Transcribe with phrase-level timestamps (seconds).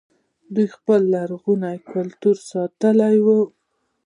[0.53, 3.27] دوی خپل لرغونی کلتور ساتلی و